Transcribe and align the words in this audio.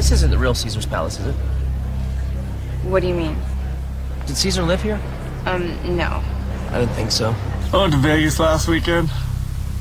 this 0.00 0.12
isn't 0.12 0.30
the 0.30 0.38
real 0.38 0.54
Caesar's 0.54 0.86
Palace, 0.86 1.20
is 1.20 1.26
it? 1.26 1.34
What 2.84 3.02
do 3.02 3.08
you 3.08 3.14
mean? 3.14 3.36
Did 4.26 4.34
Caesar 4.34 4.62
live 4.62 4.82
here? 4.82 4.98
Um, 5.44 5.76
no. 5.94 6.24
I 6.70 6.78
didn't 6.80 6.94
think 6.94 7.10
so. 7.10 7.34
I 7.70 7.76
went 7.76 7.92
to 7.92 7.98
Vegas 7.98 8.40
last 8.40 8.66
weekend. 8.66 9.10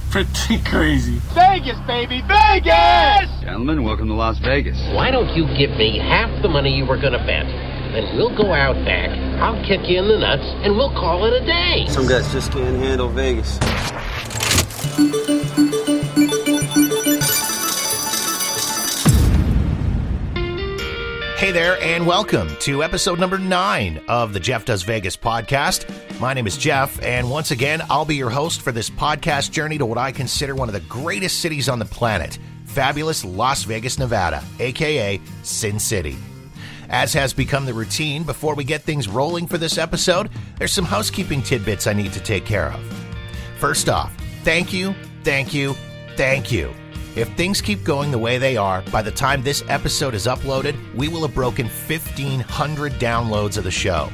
Pretty 0.10 0.60
crazy. 0.66 1.20
Vegas, 1.34 1.79
baby, 1.88 2.21
Vegas! 2.28 3.29
Gentlemen, 3.39 3.82
welcome 3.86 4.09
to 4.09 4.13
Las 4.13 4.39
Vegas. 4.39 4.77
Why 4.93 5.09
don't 5.09 5.34
you 5.38 5.47
give 5.55 5.71
me 5.77 6.00
half 6.00 6.41
the 6.41 6.49
money 6.49 6.75
you 6.75 6.86
were 6.86 6.97
gonna 6.97 7.25
bet? 7.25 7.45
Then 7.93 8.17
we'll 8.17 8.36
go 8.36 8.51
out 8.51 8.75
back, 8.83 9.11
I'll 9.39 9.63
kick 9.63 9.88
you 9.88 9.99
in 9.99 10.09
the 10.09 10.20
nuts, 10.20 10.43
and 10.65 10.75
we'll 10.75 10.91
call 10.91 11.27
it 11.27 11.41
a 11.41 11.45
day. 11.45 11.86
Some 11.88 12.07
guys 12.09 12.29
just 12.33 12.51
can't 12.51 12.75
handle 12.75 13.07
Vegas. 13.07 13.57
Hey 21.50 21.54
there, 21.54 21.82
and 21.82 22.06
welcome 22.06 22.48
to 22.60 22.84
episode 22.84 23.20
number 23.20 23.39
nine 23.39 24.00
of 24.08 24.34
the 24.34 24.39
Jeff 24.39 24.66
Does 24.66 24.84
Vegas 24.84 25.18
podcast. 25.18 25.89
My 26.20 26.32
name 26.36 26.46
is 26.46 26.56
Jeff, 26.56 27.02
and 27.02 27.28
once 27.28 27.50
again, 27.50 27.82
I'll 27.89 28.06
be 28.06 28.18
your 28.18 28.30
host 28.30 28.62
for 28.62 28.72
this 28.72 28.88
podcast 28.88 29.50
journey 29.50 29.80
to 29.80 29.86
what 29.88 29.98
I 29.98 30.12
consider 30.12 30.54
one 30.54 30.70
of 30.70 30.74
the 30.74 30.80
greatest 30.82 31.39
cities 31.39 31.68
on 31.68 31.80
the 31.80 31.86
planet 31.86 32.38
fabulous 32.66 33.25
Las 33.25 33.64
Vegas, 33.64 33.98
Nevada, 33.98 34.44
aka 34.59 35.20
Sin 35.42 35.80
City. 35.80 36.17
As 36.88 37.14
has 37.14 37.34
become 37.34 37.66
the 37.66 37.73
routine, 37.73 38.22
before 38.22 38.53
we 38.53 38.64
get 38.64 38.84
things 38.84 39.09
rolling 39.09 39.47
for 39.47 39.58
this 39.58 39.80
episode, 39.80 40.30
there's 40.59 40.72
some 40.72 40.86
housekeeping 40.86 41.42
tidbits 41.42 41.88
I 41.88 41.94
need 41.94 42.14
to 42.14 42.20
take 42.20 42.45
care 42.45 42.72
of. 42.72 42.80
First 43.58 43.89
off, 43.89 44.16
thank 44.44 44.72
you, 44.72 44.94
thank 45.23 45.52
you, 45.52 45.73
thank 46.16 46.52
you. 46.52 46.72
If 47.16 47.36
things 47.36 47.59
keep 47.59 47.83
going 47.83 48.11
the 48.11 48.19
way 48.19 48.38
they 48.38 48.55
are, 48.55 48.83
by 48.91 49.02
the 49.02 49.11
time 49.11 49.41
this 49.41 49.63
episode 49.67 50.13
is 50.13 50.27
uploaded, 50.27 50.75
we 50.94 51.08
will 51.08 51.23
have 51.23 51.33
broken 51.33 51.66
1,500 51.66 52.93
downloads 52.93 53.57
of 53.57 53.63
the 53.63 53.71
show. 53.71 54.09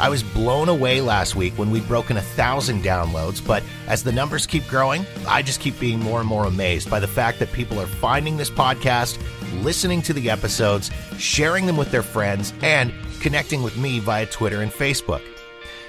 I 0.00 0.08
was 0.08 0.22
blown 0.22 0.70
away 0.70 1.02
last 1.02 1.36
week 1.36 1.52
when 1.58 1.70
we'd 1.70 1.86
broken 1.86 2.16
a 2.16 2.22
thousand 2.22 2.82
downloads, 2.82 3.46
but 3.46 3.62
as 3.86 4.02
the 4.02 4.12
numbers 4.12 4.46
keep 4.46 4.66
growing, 4.66 5.04
I 5.28 5.42
just 5.42 5.60
keep 5.60 5.78
being 5.78 6.00
more 6.00 6.20
and 6.20 6.28
more 6.28 6.46
amazed 6.46 6.90
by 6.90 7.00
the 7.00 7.06
fact 7.06 7.38
that 7.38 7.52
people 7.52 7.78
are 7.78 7.86
finding 7.86 8.38
this 8.38 8.50
podcast, 8.50 9.22
listening 9.62 10.00
to 10.02 10.14
the 10.14 10.30
episodes, 10.30 10.90
sharing 11.18 11.66
them 11.66 11.76
with 11.76 11.90
their 11.90 12.02
friends, 12.02 12.54
and 12.62 12.92
connecting 13.20 13.62
with 13.62 13.76
me 13.76 13.98
via 13.98 14.24
Twitter 14.26 14.62
and 14.62 14.72
Facebook. 14.72 15.22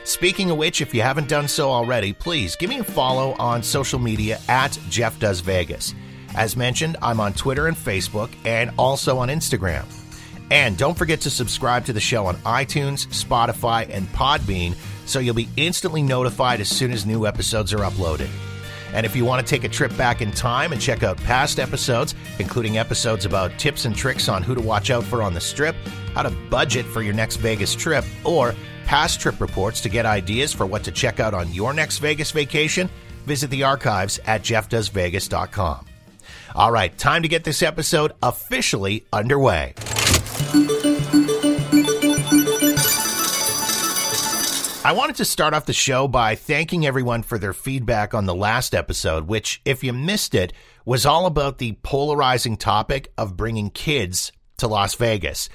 Speaking 0.04 0.52
of 0.52 0.58
which, 0.58 0.82
if 0.82 0.94
you 0.94 1.02
haven't 1.02 1.30
done 1.30 1.48
so 1.48 1.72
already, 1.72 2.12
please 2.12 2.58
give 2.58 2.70
me 2.70 2.80
a 2.80 2.84
follow 2.84 3.34
on 3.40 3.64
social 3.64 4.00
media 4.00 4.40
at 4.50 4.78
Jeff 4.90 5.18
Does 5.18 5.40
Vegas. 5.40 5.96
As 6.36 6.58
mentioned, 6.58 6.98
I'm 7.02 7.20
on 7.20 7.34
Twitter 7.34 7.68
and 7.68 7.78
Facebook 7.78 8.30
and 8.46 8.72
also 8.78 9.20
on 9.20 9.30
Instagram. 9.30 9.86
And 10.52 10.78
don't 10.78 10.98
forget 10.98 11.22
to 11.22 11.30
subscribe 11.30 11.86
to 11.86 11.94
the 11.94 12.00
show 12.00 12.26
on 12.26 12.36
iTunes, 12.38 13.08
Spotify, 13.08 13.90
and 13.90 14.08
Podbean 14.10 14.76
so 15.06 15.20
you'll 15.20 15.36
be 15.36 15.50
instantly 15.58 16.02
notified 16.02 16.62
as 16.62 16.70
soon 16.70 16.92
as 16.92 17.06
new 17.06 17.26
episodes 17.26 17.74
are 17.74 17.80
uploaded. 17.80 18.30
And 18.94 19.06
if 19.06 19.16
you 19.16 19.26
want 19.26 19.46
to 19.46 19.50
take 19.50 19.64
a 19.64 19.70
trip 19.70 19.96
back 19.98 20.22
in 20.22 20.32
time 20.32 20.72
and 20.72 20.80
check 20.80 21.02
out 21.02 21.18
past 21.18 21.60
episodes, 21.60 22.14
including 22.38 22.78
episodes 22.78 23.26
about 23.26 23.58
tips 23.58 23.86
and 23.86 23.96
tricks 23.96 24.30
on 24.30 24.44
who 24.44 24.54
to 24.54 24.62
watch 24.62 24.92
out 24.92 25.04
for 25.04 25.24
on 25.24 25.34
the 25.34 25.42
strip, 25.42 25.76
how 26.14 26.22
to 26.22 26.30
budget 26.50 26.86
for 26.86 27.02
your 27.02 27.16
next 27.16 27.38
Vegas 27.38 27.74
trip, 27.74 28.06
or 28.24 28.54
past 28.86 29.20
trip 29.20 29.42
reports 29.42 29.82
to 29.82 29.90
get 29.90 30.06
ideas 30.06 30.54
for 30.54 30.68
what 30.68 30.84
to 30.84 30.92
check 30.92 31.20
out 31.20 31.34
on 31.34 31.52
your 31.52 31.74
next 31.74 31.98
Vegas 31.98 32.30
vacation, 32.32 32.88
visit 33.26 33.50
the 33.50 33.64
archives 33.64 34.20
at 34.26 34.44
jeffdoesvegas.com. 34.44 35.93
All 36.56 36.72
right, 36.72 36.98
time 36.98 37.24
to 37.24 37.28
get 37.28 37.44
this 37.44 37.62
episode 37.62 38.14
officially 38.22 39.06
underway. 39.12 39.74
I 44.86 44.92
wanted 44.92 45.16
to 45.16 45.26
start 45.26 45.54
off 45.54 45.66
the 45.66 45.72
show 45.72 46.10
by 46.10 46.36
thanking 46.36 46.86
everyone 46.86 47.24
for 47.24 47.38
their 47.38 47.54
feedback 47.54 48.14
on 48.14 48.26
the 48.26 48.36
last 48.36 48.76
episode, 48.76 49.28
which, 49.28 49.62
if 49.64 49.82
you 49.82 49.94
missed 49.94 50.36
it, 50.36 50.52
was 50.84 51.06
all 51.06 51.26
about 51.26 51.58
the 51.58 51.78
polarizing 51.84 52.58
topic 52.58 53.14
of 53.18 53.38
bringing 53.38 53.70
kids 53.70 54.34
to 54.58 54.68
Las 54.68 54.96
Vegas. 54.96 55.48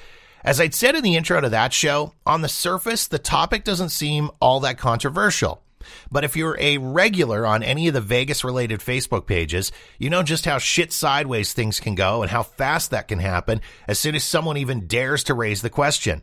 As 0.43 0.61
I'd 0.63 0.75
said 0.75 0.95
in 0.95 1.03
the 1.03 1.17
intro 1.17 1.43
to 1.43 1.51
that 1.51 1.75
show, 1.75 2.15
on 2.25 2.41
the 2.41 2.49
surface, 2.49 3.07
the 3.07 3.19
topic 3.19 3.65
doesn't 3.65 3.91
seem 3.91 4.31
all 4.41 4.61
that 4.61 4.79
controversial. 4.79 5.63
But 6.11 6.25
if 6.25 6.37
you're 6.37 6.57
a 6.59 6.79
regular 6.79 7.47
on 7.47 7.63
any 7.63 7.89
of 7.89 7.95
the 7.95 8.01
Vegas 8.01 8.45
related 8.45 8.81
Facebook 8.81 9.27
pages, 9.27 9.73
you 9.99 10.11
know 10.11 10.23
just 10.23 10.45
how 10.45 10.59
shit 10.59 10.93
sideways 10.93 11.53
things 11.53 11.81
can 11.81 11.95
go 11.95 12.23
and 12.23 12.31
how 12.31 12.43
fast 12.43 12.91
that 12.91 13.09
can 13.09 13.19
happen 13.19 13.61
as 13.87 13.99
soon 13.99 14.15
as 14.15 14.25
someone 14.25 14.57
even 14.57 14.87
dares 14.87 15.25
to 15.25 15.35
raise 15.35 15.63
the 15.63 15.71
question. 15.71 16.23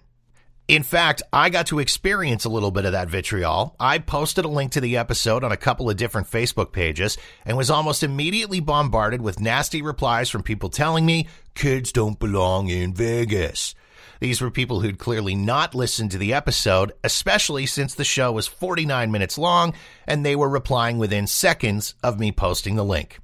In 0.68 0.82
fact, 0.82 1.22
I 1.32 1.52
got 1.52 1.68
to 1.68 1.78
experience 1.78 2.44
a 2.44 2.50
little 2.50 2.72
bit 2.72 2.86
of 2.86 2.94
that 2.94 3.08
vitriol. 3.08 3.76
I 3.80 4.00
posted 4.00 4.46
a 4.46 4.48
link 4.48 4.72
to 4.72 4.82
the 4.82 4.98
episode 4.98 5.44
on 5.44 5.52
a 5.52 5.58
couple 5.58 5.92
of 5.92 5.98
different 5.98 6.30
Facebook 6.30 6.72
pages 6.72 7.20
and 7.46 7.56
was 7.56 7.70
almost 7.70 8.02
immediately 8.02 8.62
bombarded 8.62 9.22
with 9.22 9.40
nasty 9.40 9.84
replies 9.84 10.28
from 10.28 10.42
people 10.42 10.70
telling 10.70 11.06
me 11.06 11.28
kids 11.54 11.92
don't 11.92 12.18
belong 12.18 12.70
in 12.70 12.96
Vegas. 12.96 13.76
These 14.20 14.42
were 14.42 14.52
people 14.52 14.80
who'd 14.80 15.00
clearly 15.00 15.36
not 15.36 15.76
listened 15.76 16.12
to 16.12 16.18
the 16.18 16.34
episode, 16.34 16.94
especially 17.04 17.66
since 17.66 17.94
the 17.94 18.04
show 18.04 18.32
was 18.32 18.48
49 18.48 19.12
minutes 19.12 19.38
long 19.38 19.74
and 20.08 20.26
they 20.26 20.36
were 20.36 20.50
replying 20.50 20.98
within 20.98 21.28
seconds 21.28 21.96
of 22.04 22.20
me 22.20 22.32
posting 22.32 22.76
the 22.76 22.86
link. 22.86 23.20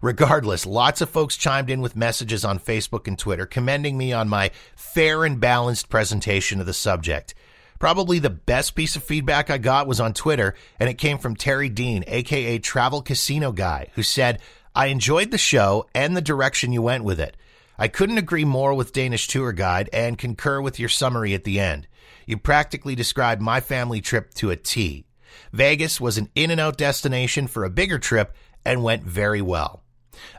Regardless, 0.00 0.66
lots 0.66 1.00
of 1.00 1.10
folks 1.10 1.36
chimed 1.36 1.70
in 1.70 1.80
with 1.80 1.96
messages 1.96 2.44
on 2.44 2.58
Facebook 2.58 3.06
and 3.06 3.18
Twitter 3.18 3.46
commending 3.46 3.98
me 3.98 4.12
on 4.12 4.28
my 4.28 4.50
fair 4.74 5.24
and 5.24 5.40
balanced 5.40 5.88
presentation 5.88 6.60
of 6.60 6.66
the 6.66 6.72
subject. 6.72 7.34
Probably 7.78 8.18
the 8.18 8.30
best 8.30 8.74
piece 8.74 8.96
of 8.96 9.02
feedback 9.02 9.50
I 9.50 9.58
got 9.58 9.86
was 9.86 10.00
on 10.00 10.14
Twitter, 10.14 10.54
and 10.80 10.88
it 10.88 10.94
came 10.94 11.18
from 11.18 11.36
Terry 11.36 11.68
Dean, 11.68 12.04
aka 12.06 12.58
Travel 12.58 13.02
Casino 13.02 13.52
Guy, 13.52 13.88
who 13.94 14.02
said, 14.02 14.40
I 14.74 14.86
enjoyed 14.86 15.30
the 15.30 15.38
show 15.38 15.86
and 15.94 16.16
the 16.16 16.22
direction 16.22 16.72
you 16.72 16.82
went 16.82 17.04
with 17.04 17.20
it. 17.20 17.36
I 17.78 17.88
couldn't 17.88 18.18
agree 18.18 18.44
more 18.44 18.74
with 18.74 18.92
Danish 18.92 19.28
Tour 19.28 19.52
Guide 19.52 19.90
and 19.92 20.18
concur 20.18 20.60
with 20.60 20.78
your 20.78 20.88
summary 20.88 21.34
at 21.34 21.44
the 21.44 21.60
end. 21.60 21.86
You 22.26 22.38
practically 22.38 22.94
described 22.94 23.42
my 23.42 23.60
family 23.60 24.00
trip 24.00 24.34
to 24.34 24.50
a 24.50 24.56
T. 24.56 25.06
Vegas 25.52 26.00
was 26.00 26.18
an 26.18 26.30
in 26.34 26.50
and 26.50 26.60
out 26.60 26.76
destination 26.76 27.46
for 27.46 27.64
a 27.64 27.70
bigger 27.70 27.98
trip 27.98 28.34
and 28.64 28.82
went 28.82 29.04
very 29.04 29.42
well. 29.42 29.82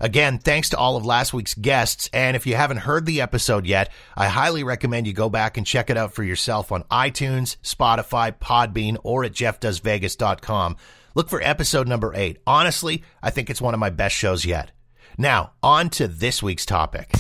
Again, 0.01 0.39
thanks 0.39 0.69
to 0.69 0.77
all 0.77 0.97
of 0.97 1.05
last 1.05 1.33
week's 1.33 1.53
guests. 1.53 2.09
And 2.11 2.35
if 2.35 2.47
you 2.47 2.55
haven't 2.55 2.77
heard 2.77 3.05
the 3.05 3.21
episode 3.21 3.65
yet, 3.65 3.91
I 4.15 4.27
highly 4.27 4.63
recommend 4.63 5.07
you 5.07 5.13
go 5.13 5.29
back 5.29 5.57
and 5.57 5.65
check 5.65 5.89
it 5.89 5.97
out 5.97 6.13
for 6.13 6.23
yourself 6.23 6.71
on 6.71 6.83
iTunes, 6.83 7.57
Spotify, 7.57 8.35
Podbean, 8.37 8.97
or 9.03 9.23
at 9.23 9.33
jeffdoesvegas.com. 9.33 10.77
Look 11.15 11.29
for 11.29 11.41
episode 11.41 11.87
number 11.87 12.13
eight. 12.15 12.39
Honestly, 12.45 13.03
I 13.21 13.29
think 13.29 13.49
it's 13.49 13.61
one 13.61 13.73
of 13.73 13.79
my 13.79 13.89
best 13.89 14.15
shows 14.15 14.45
yet. 14.45 14.71
Now, 15.19 15.53
on 15.63 15.89
to 15.91 16.07
this 16.07 16.44
week's 16.44 16.66
topic. 16.66 17.11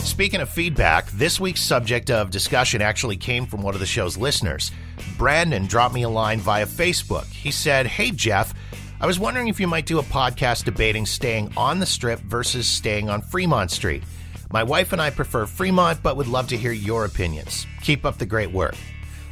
Speaking 0.00 0.40
of 0.40 0.48
feedback, 0.48 1.10
this 1.10 1.38
week's 1.38 1.60
subject 1.60 2.10
of 2.10 2.30
discussion 2.30 2.80
actually 2.80 3.18
came 3.18 3.44
from 3.44 3.60
one 3.60 3.74
of 3.74 3.80
the 3.80 3.86
show's 3.86 4.16
listeners. 4.16 4.70
Brandon 5.18 5.66
dropped 5.66 5.94
me 5.94 6.04
a 6.04 6.08
line 6.08 6.40
via 6.40 6.64
Facebook. 6.64 7.26
He 7.26 7.50
said, 7.50 7.86
Hey, 7.86 8.10
Jeff, 8.12 8.54
I 8.98 9.06
was 9.06 9.18
wondering 9.18 9.48
if 9.48 9.60
you 9.60 9.66
might 9.66 9.84
do 9.84 9.98
a 9.98 10.04
podcast 10.04 10.64
debating 10.64 11.04
staying 11.04 11.52
on 11.54 11.80
the 11.80 11.86
strip 11.86 12.20
versus 12.20 12.66
staying 12.66 13.10
on 13.10 13.20
Fremont 13.20 13.70
Street. 13.70 14.02
My 14.50 14.62
wife 14.62 14.94
and 14.94 15.02
I 15.02 15.10
prefer 15.10 15.44
Fremont, 15.44 16.02
but 16.02 16.16
would 16.16 16.28
love 16.28 16.48
to 16.48 16.56
hear 16.56 16.72
your 16.72 17.04
opinions. 17.04 17.66
Keep 17.82 18.06
up 18.06 18.16
the 18.16 18.24
great 18.24 18.52
work. 18.52 18.74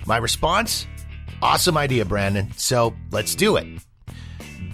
My 0.04 0.18
response? 0.18 0.86
Awesome 1.40 1.78
idea, 1.78 2.04
Brandon. 2.04 2.52
So 2.56 2.94
let's 3.10 3.34
do 3.34 3.56
it 3.56 3.66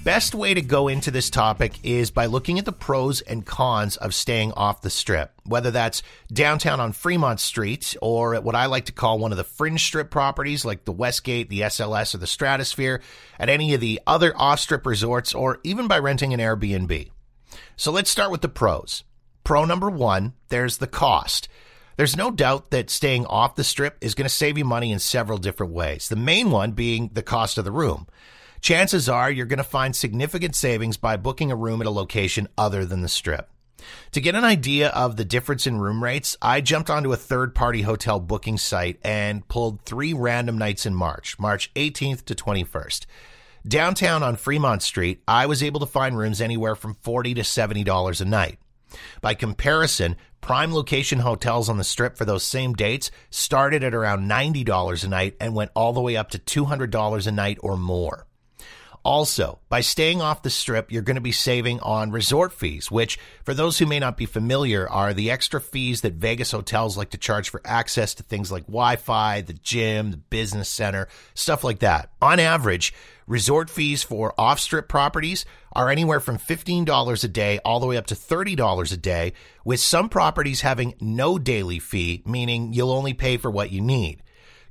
best 0.04 0.34
way 0.34 0.52
to 0.52 0.60
go 0.60 0.88
into 0.88 1.10
this 1.10 1.30
topic 1.30 1.74
is 1.84 2.10
by 2.10 2.26
looking 2.26 2.59
at 2.59 2.65
the 2.65 2.72
pros 2.72 3.21
and 3.21 3.47
cons 3.47 3.97
of 3.97 4.15
staying 4.15 4.53
off 4.53 4.82
the 4.82 4.91
strip, 4.91 5.32
whether 5.44 5.71
that's 5.71 6.03
downtown 6.32 6.80
on 6.80 6.92
Fremont 6.92 7.38
Street 7.38 7.94
or 8.03 8.34
at 8.34 8.42
what 8.42 8.56
I 8.56 8.66
like 8.66 8.86
to 8.86 8.92
call 8.92 9.18
one 9.18 9.30
of 9.30 9.38
the 9.38 9.44
fringe 9.44 9.84
strip 9.84 10.10
properties 10.10 10.65
like 10.65 10.84
the 10.84 10.92
Westgate, 10.92 11.48
the 11.48 11.60
SLS, 11.60 12.15
or 12.15 12.18
the 12.18 12.27
Stratosphere, 12.27 13.00
at 13.38 13.48
any 13.48 13.74
of 13.74 13.80
the 13.80 14.00
other 14.06 14.36
off 14.36 14.59
strip 14.59 14.86
resorts, 14.86 15.34
or 15.34 15.60
even 15.62 15.86
by 15.86 15.98
renting 15.98 16.34
an 16.34 16.41
Airbnb. 16.41 17.10
So 17.77 17.92
let's 17.92 18.10
start 18.10 18.32
with 18.32 18.41
the 18.41 18.48
pros. 18.48 19.04
Pro 19.44 19.65
number 19.65 19.91
one 19.91 20.34
there's 20.48 20.78
the 20.78 20.86
cost. 20.86 21.48
There's 21.97 22.16
no 22.16 22.30
doubt 22.30 22.71
that 22.71 22.91
staying 22.91 23.27
off 23.27 23.54
the 23.54 23.65
strip 23.65 23.98
is 24.00 24.15
going 24.15 24.24
to 24.24 24.34
save 24.34 24.59
you 24.59 24.65
money 24.65 24.91
in 24.91 24.98
several 24.98 25.38
different 25.38 25.72
ways. 25.72 26.09
The 26.09 26.16
main 26.16 26.50
one 26.50 26.72
being 26.72 27.10
the 27.12 27.22
cost 27.22 27.59
of 27.59 27.65
the 27.65 27.71
room 27.71 28.06
chances 28.62 29.09
are 29.09 29.30
you're 29.30 29.44
going 29.44 29.59
to 29.59 29.64
find 29.64 29.94
significant 29.94 30.54
savings 30.54 30.97
by 30.97 31.16
booking 31.18 31.53
a 31.53 31.56
room 31.56 31.82
at 31.82 31.86
a 31.86 31.91
location 31.91 32.48
other 32.56 32.86
than 32.86 33.03
the 33.03 33.09
strip. 33.09 33.50
To 34.12 34.20
get 34.20 34.36
an 34.36 34.44
idea 34.44 34.88
of 34.91 35.16
the 35.16 35.24
difference 35.24 35.66
in 35.66 35.80
room 35.80 36.03
rates, 36.03 36.36
I 36.41 36.60
jumped 36.60 36.88
onto 36.88 37.12
a 37.12 37.16
third 37.16 37.54
party 37.54 37.82
hotel 37.82 38.20
booking 38.20 38.56
site 38.56 39.00
and 39.03 39.47
pulled 39.48 39.82
three 39.82 40.12
random 40.12 40.56
nights 40.56 40.86
in 40.86 40.94
March, 40.94 41.38
March 41.38 41.72
18th 41.74 42.24
to 42.26 42.34
21st. 42.34 43.06
Downtown 43.66 44.22
on 44.22 44.36
Fremont 44.36 44.82
Street, 44.82 45.22
I 45.26 45.47
was 45.47 45.62
able 45.62 45.80
to 45.80 45.86
find 45.86 46.16
rooms 46.16 46.41
anywhere 46.41 46.74
from 46.74 46.94
40 46.94 47.34
to 47.34 47.42
$70 47.42 48.20
a 48.20 48.24
night. 48.24 48.58
By 49.20 49.34
comparison, 49.34 50.16
prime 50.41 50.74
location 50.74 51.20
hotels 51.20 51.68
on 51.68 51.78
the 51.78 51.84
strip 51.84 52.16
for 52.16 52.24
those 52.24 52.44
same 52.44 52.74
dates 52.74 53.10
started 53.30 53.82
at 53.82 53.94
around 53.94 54.28
$90 54.28 55.04
a 55.04 55.08
night 55.08 55.36
and 55.41 55.54
went 55.54 55.70
all 55.74 55.92
the 55.92 56.00
way 56.00 56.16
up 56.16 56.30
to 56.30 56.38
$200 56.38 57.26
a 57.26 57.32
night 57.32 57.58
or 57.62 57.76
more. 57.76 58.26
Also, 59.04 59.59
by 59.69 59.81
staying 59.81 60.22
off 60.22 60.43
the 60.43 60.51
strip, 60.51 60.93
you're 60.93 61.03
going 61.03 61.16
to 61.16 61.21
be 61.21 61.33
saving 61.33 61.81
on 61.81 62.13
resort 62.13 62.53
fees, 62.53 62.89
which, 62.89 63.19
for 63.45 63.53
those 63.53 63.78
who 63.78 63.87
may 63.87 63.99
not 63.99 64.16
be 64.16 64.27
familiar, 64.27 64.89
are 64.89 65.13
the 65.13 65.28
extra 65.28 65.60
fees 65.60 66.03
that 66.03 66.15
Vegas 66.15 66.53
hotels 66.53 66.97
like 66.97 67.10
to 67.10 67.19
charge 67.19 67.51
for 67.51 67.60
access 67.65 68.15
to 68.15 68.22
things 68.22 68.53
like 68.53 68.63
Wi 68.66 68.95
Fi, 68.95 69.41
the 69.41 69.54
gym, 69.54 70.13
the 70.13 70.16
business 70.16 70.69
center, 70.69 71.09
stuff 71.34 71.65
like 71.65 71.81
that. 71.81 72.10
On 72.22 72.39
average, 72.39 72.95
resort 73.27 73.69
fees 73.69 74.04
for 74.04 74.34
off 74.39 74.60
strip 74.60 74.89
properties 74.89 75.45
are 75.72 75.91
anywhere 75.91 76.21
from 76.21 76.39
$15 76.39 77.25
a 77.25 77.28
day 77.28 77.59
all 77.65 77.81
the 77.81 77.87
way 77.87 77.97
up 77.97 78.07
to 78.07 78.15
$30 78.15 78.93
a 78.93 78.97
day, 78.97 79.33
with 79.65 79.81
some 79.81 80.09
properties 80.09 80.60
having 80.60 80.95
no 81.01 81.41
daily 81.41 81.81
fee, 81.81 82.22
meaning 82.25 82.72
you'll 82.72 82.93
only 82.93 83.15
pay 83.15 83.37
for 83.37 83.51
what 83.51 83.72
you 83.72 83.81
need. 83.81 84.22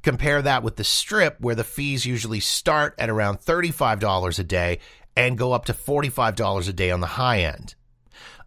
Compare 0.02 0.42
that 0.42 0.64
with 0.64 0.78
the 0.78 0.84
strip, 0.84 1.40
where 1.40 1.56
the 1.56 1.64
fees 1.64 2.06
usually 2.06 2.40
start 2.40 2.96
at 2.98 3.10
around 3.10 3.40
$35 3.40 4.40
a 4.40 4.44
day 4.44 4.80
and 5.16 5.38
go 5.38 5.54
up 5.54 5.66
to 5.66 5.74
$45 5.74 6.68
a 6.68 6.74
day 6.74 6.90
on 6.92 7.02
the 7.02 7.08
high 7.08 7.42
end. 7.42 7.76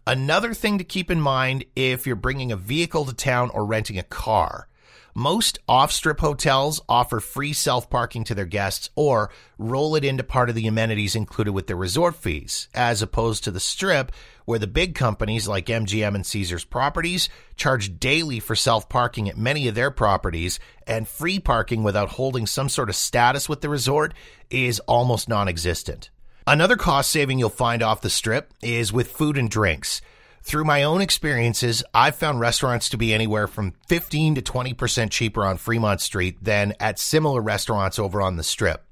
Another 0.07 0.53
thing 0.53 0.79
to 0.79 0.85
keep 0.85 1.11
in 1.11 1.21
mind 1.21 1.65
if 1.75 2.07
you're 2.07 2.17
bringing 2.17 2.53
a 2.53 2.57
vehicle 2.57 3.07
to 3.07 3.15
town 3.15 3.51
or 3.51 3.65
renting 3.65 3.99
a 3.99 4.03
car. 4.03 4.69
Most 5.15 5.61
off 5.69 5.93
strip 5.93 6.19
hotels 6.19 6.81
offer 6.89 7.21
free 7.21 7.53
self 7.53 7.89
parking 7.89 8.25
to 8.25 8.35
their 8.35 8.45
guests 8.45 8.91
or 8.97 9.31
roll 9.59 9.95
it 9.95 10.05
into 10.05 10.25
part 10.25 10.49
of 10.49 10.57
the 10.57 10.67
amenities 10.67 11.15
included 11.15 11.53
with 11.53 11.69
their 11.69 11.77
resort 11.77 12.17
fees, 12.17 12.69
as 12.75 13.01
opposed 13.01 13.45
to 13.45 13.53
the 13.53 13.61
strip, 13.61 14.11
where 14.45 14.59
the 14.59 14.67
big 14.67 14.95
companies 14.95 15.49
like 15.49 15.67
MGM 15.67 16.15
and 16.15 16.27
Caesars 16.27 16.65
Properties 16.65 17.29
charge 17.57 17.99
daily 17.99 18.41
for 18.41 18.55
self 18.55 18.89
parking 18.89 19.29
at 19.29 19.37
many 19.37 19.69
of 19.69 19.75
their 19.75 19.91
properties, 19.91 20.61
and 20.87 21.09
free 21.09 21.39
parking 21.39 21.83
without 21.83 22.11
holding 22.11 22.47
some 22.47 22.69
sort 22.69 22.89
of 22.89 22.97
status 22.97 23.49
with 23.49 23.61
the 23.61 23.69
resort 23.69 24.15
is 24.51 24.81
almost 24.81 25.29
non 25.29 25.49
existent. 25.49 26.11
Another 26.47 26.77
cost 26.77 27.11
saving 27.11 27.39
you'll 27.39 27.49
find 27.49 27.83
off 27.83 28.03
the 28.03 28.11
strip 28.11 28.53
is 28.63 28.93
with 28.93 29.11
food 29.11 29.39
and 29.39 29.51
drinks. 29.51 30.03
Through 30.43 30.65
my 30.65 30.83
own 30.83 31.01
experiences, 31.01 31.83
I've 31.95 32.17
found 32.17 32.39
restaurants 32.39 32.91
to 32.91 32.99
be 32.99 33.15
anywhere 33.15 33.47
from 33.47 33.73
15 33.89 34.35
to 34.35 34.43
20% 34.43 35.11
cheaper 35.11 35.43
on 35.43 35.57
Fremont 35.57 36.03
Street 36.03 36.37
than 36.45 36.75
at 36.79 36.99
similar 36.99 37.41
restaurants 37.41 37.99
over 37.99 38.21
on 38.21 38.37
the 38.37 38.43
strip. 38.43 38.85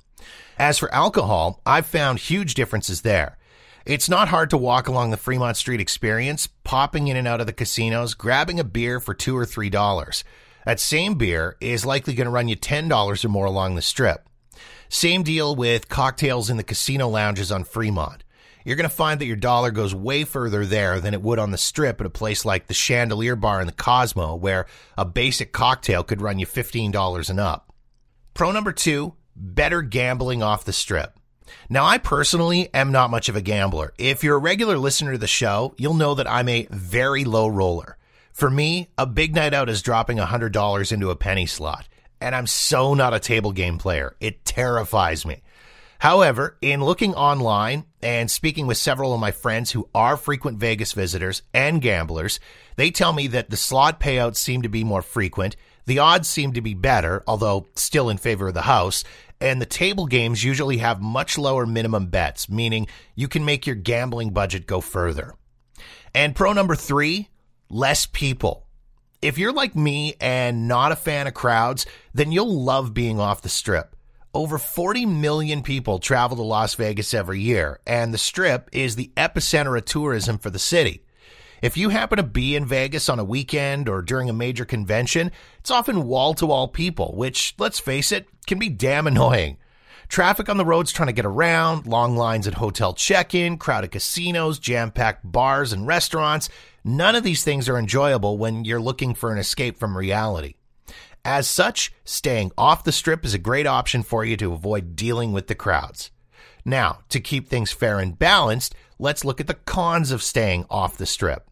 As 0.58 0.78
for 0.78 0.92
alcohol, 0.94 1.60
I've 1.66 1.84
found 1.84 2.20
huge 2.20 2.54
differences 2.54 3.02
there. 3.02 3.36
It's 3.84 4.08
not 4.08 4.28
hard 4.28 4.50
to 4.50 4.56
walk 4.56 4.88
along 4.88 5.10
the 5.10 5.16
Fremont 5.16 5.56
Street 5.56 5.80
experience, 5.80 6.46
popping 6.46 7.08
in 7.08 7.16
and 7.16 7.26
out 7.26 7.40
of 7.40 7.46
the 7.46 7.52
casinos, 7.52 8.14
grabbing 8.14 8.60
a 8.60 8.64
beer 8.64 9.00
for 9.00 9.14
two 9.14 9.36
or 9.36 9.44
three 9.44 9.70
dollars. 9.70 10.24
That 10.64 10.80
same 10.80 11.14
beer 11.14 11.56
is 11.60 11.84
likely 11.84 12.14
going 12.14 12.26
to 12.26 12.30
run 12.30 12.48
you 12.48 12.56
$10 12.56 13.24
or 13.24 13.28
more 13.28 13.46
along 13.46 13.74
the 13.74 13.82
strip. 13.82 14.28
Same 14.88 15.24
deal 15.24 15.56
with 15.56 15.88
cocktails 15.88 16.50
in 16.50 16.56
the 16.56 16.62
casino 16.62 17.08
lounges 17.08 17.50
on 17.50 17.64
Fremont 17.64 18.22
you're 18.64 18.76
going 18.76 18.88
to 18.88 18.94
find 18.94 19.20
that 19.20 19.26
your 19.26 19.36
dollar 19.36 19.70
goes 19.70 19.94
way 19.94 20.24
further 20.24 20.64
there 20.64 21.00
than 21.00 21.14
it 21.14 21.22
would 21.22 21.38
on 21.38 21.50
the 21.50 21.58
strip 21.58 22.00
at 22.00 22.06
a 22.06 22.10
place 22.10 22.44
like 22.44 22.66
the 22.66 22.74
Chandelier 22.74 23.36
Bar 23.36 23.60
in 23.60 23.66
the 23.66 23.72
Cosmo, 23.72 24.34
where 24.34 24.66
a 24.96 25.04
basic 25.04 25.52
cocktail 25.52 26.02
could 26.02 26.22
run 26.22 26.38
you 26.38 26.46
$15 26.46 27.30
and 27.30 27.40
up. 27.40 27.72
Pro 28.34 28.52
number 28.52 28.72
two 28.72 29.14
better 29.34 29.82
gambling 29.82 30.42
off 30.42 30.64
the 30.64 30.72
strip. 30.72 31.18
Now, 31.68 31.84
I 31.84 31.98
personally 31.98 32.68
am 32.74 32.92
not 32.92 33.10
much 33.10 33.28
of 33.28 33.36
a 33.36 33.40
gambler. 33.40 33.92
If 33.98 34.22
you're 34.22 34.36
a 34.36 34.40
regular 34.40 34.78
listener 34.78 35.12
to 35.12 35.18
the 35.18 35.26
show, 35.26 35.74
you'll 35.76 35.94
know 35.94 36.14
that 36.14 36.30
I'm 36.30 36.48
a 36.48 36.66
very 36.70 37.24
low 37.24 37.48
roller. 37.48 37.96
For 38.32 38.50
me, 38.50 38.88
a 38.96 39.06
big 39.06 39.34
night 39.34 39.54
out 39.54 39.68
is 39.68 39.82
dropping 39.82 40.18
$100 40.18 40.92
into 40.92 41.10
a 41.10 41.16
penny 41.16 41.46
slot. 41.46 41.88
And 42.20 42.34
I'm 42.34 42.46
so 42.46 42.94
not 42.94 43.14
a 43.14 43.20
table 43.20 43.52
game 43.52 43.78
player. 43.78 44.16
It 44.20 44.44
terrifies 44.44 45.26
me. 45.26 45.42
However, 46.02 46.56
in 46.60 46.82
looking 46.82 47.14
online 47.14 47.84
and 48.02 48.28
speaking 48.28 48.66
with 48.66 48.76
several 48.76 49.14
of 49.14 49.20
my 49.20 49.30
friends 49.30 49.70
who 49.70 49.88
are 49.94 50.16
frequent 50.16 50.58
Vegas 50.58 50.94
visitors 50.94 51.42
and 51.54 51.80
gamblers, 51.80 52.40
they 52.74 52.90
tell 52.90 53.12
me 53.12 53.28
that 53.28 53.50
the 53.50 53.56
slot 53.56 54.00
payouts 54.00 54.38
seem 54.38 54.62
to 54.62 54.68
be 54.68 54.82
more 54.82 55.02
frequent, 55.02 55.54
the 55.86 56.00
odds 56.00 56.28
seem 56.28 56.54
to 56.54 56.60
be 56.60 56.74
better, 56.74 57.22
although 57.26 57.68
still 57.76 58.10
in 58.10 58.16
favor 58.16 58.48
of 58.48 58.54
the 58.54 58.62
house, 58.62 59.04
and 59.42 59.60
the 59.60 59.66
table 59.66 60.06
games 60.06 60.44
usually 60.44 60.78
have 60.78 61.02
much 61.02 61.36
lower 61.36 61.66
minimum 61.66 62.06
bets, 62.06 62.48
meaning 62.48 62.86
you 63.16 63.26
can 63.26 63.44
make 63.44 63.66
your 63.66 63.76
gambling 63.76 64.30
budget 64.30 64.66
go 64.66 64.80
further. 64.80 65.34
And 66.14 66.36
pro 66.36 66.52
number 66.52 66.76
three, 66.76 67.28
less 67.68 68.06
people. 68.06 68.66
If 69.20 69.38
you're 69.38 69.52
like 69.52 69.74
me 69.74 70.14
and 70.20 70.68
not 70.68 70.92
a 70.92 70.96
fan 70.96 71.26
of 71.26 71.34
crowds, 71.34 71.86
then 72.14 72.30
you'll 72.30 72.62
love 72.62 72.94
being 72.94 73.18
off 73.18 73.42
the 73.42 73.48
strip. 73.48 73.96
Over 74.32 74.58
40 74.58 75.06
million 75.06 75.62
people 75.62 75.98
travel 75.98 76.36
to 76.36 76.42
Las 76.42 76.76
Vegas 76.76 77.12
every 77.12 77.40
year, 77.40 77.80
and 77.86 78.14
the 78.14 78.18
Strip 78.18 78.70
is 78.72 78.96
the 78.96 79.12
epicenter 79.16 79.76
of 79.76 79.84
tourism 79.84 80.38
for 80.38 80.48
the 80.48 80.58
city. 80.58 81.04
If 81.62 81.76
you 81.76 81.90
happen 81.90 82.16
to 82.16 82.24
be 82.24 82.56
in 82.56 82.66
Vegas 82.66 83.08
on 83.08 83.20
a 83.20 83.24
weekend 83.24 83.88
or 83.88 84.02
during 84.02 84.28
a 84.28 84.32
major 84.32 84.64
convention, 84.64 85.30
it's 85.60 85.70
often 85.70 86.08
wall 86.08 86.34
to 86.34 86.46
wall 86.46 86.66
people, 86.66 87.14
which, 87.16 87.54
let's 87.56 87.78
face 87.78 88.10
it, 88.10 88.26
can 88.48 88.58
be 88.58 88.68
damn 88.68 89.06
annoying. 89.06 89.58
Traffic 90.08 90.48
on 90.48 90.56
the 90.56 90.64
roads 90.64 90.90
trying 90.90 91.06
to 91.06 91.12
get 91.12 91.24
around, 91.24 91.86
long 91.86 92.16
lines 92.16 92.48
at 92.48 92.54
hotel 92.54 92.94
check 92.94 93.32
in, 93.32 93.58
crowded 93.58 93.92
casinos, 93.92 94.58
jam 94.58 94.90
packed 94.90 95.30
bars 95.30 95.72
and 95.72 95.86
restaurants. 95.86 96.48
None 96.82 97.14
of 97.14 97.22
these 97.22 97.44
things 97.44 97.68
are 97.68 97.78
enjoyable 97.78 98.38
when 98.38 98.64
you're 98.64 98.80
looking 98.80 99.14
for 99.14 99.30
an 99.30 99.38
escape 99.38 99.78
from 99.78 99.96
reality. 99.96 100.54
As 101.24 101.48
such, 101.48 101.92
staying 102.04 102.50
off 102.58 102.82
the 102.82 102.90
strip 102.90 103.24
is 103.24 103.34
a 103.34 103.38
great 103.38 103.68
option 103.68 104.02
for 104.02 104.24
you 104.24 104.36
to 104.38 104.52
avoid 104.52 104.96
dealing 104.96 105.30
with 105.30 105.46
the 105.46 105.54
crowds. 105.54 106.10
Now, 106.64 107.02
to 107.10 107.20
keep 107.20 107.46
things 107.46 107.70
fair 107.70 108.00
and 108.00 108.18
balanced, 108.18 108.74
let's 108.98 109.24
look 109.24 109.40
at 109.40 109.46
the 109.46 109.54
cons 109.54 110.10
of 110.10 110.24
staying 110.24 110.66
off 110.68 110.96
the 110.98 111.06
strip. 111.06 111.48